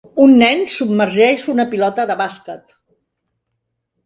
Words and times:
Un 0.23 0.31
nen 0.43 0.61
submergeix 0.75 1.43
una 1.55 1.67
pilota 1.75 2.07
de 2.13 2.17
bàsquet. 2.23 2.65